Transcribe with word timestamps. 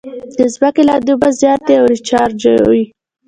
د 0.37 0.39
ځمکې 0.53 0.81
لاندې 0.89 1.11
اوبه 1.13 1.29
زیاتې 1.41 1.73
او 1.79 1.85
ریچارجوي. 1.93 2.83